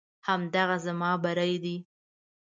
[0.27, 1.77] همدغه زما بری دی.